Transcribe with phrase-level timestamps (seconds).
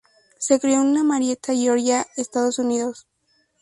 [0.39, 3.07] Se crio en Marietta, Georgia, Estados Unidos.